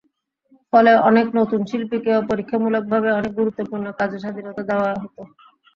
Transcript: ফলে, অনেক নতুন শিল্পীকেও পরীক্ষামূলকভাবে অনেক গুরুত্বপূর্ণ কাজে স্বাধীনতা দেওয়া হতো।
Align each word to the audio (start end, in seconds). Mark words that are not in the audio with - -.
ফলে, 0.73 0.91
অনেক 1.09 1.27
নতুন 1.39 1.61
শিল্পীকেও 1.69 2.19
পরীক্ষামূলকভাবে 2.29 3.09
অনেক 3.11 3.31
গুরুত্বপূর্ণ 3.39 3.85
কাজে 3.99 4.17
স্বাধীনতা 4.19 4.61
দেওয়া 4.69 4.89
হতো। 4.95 5.21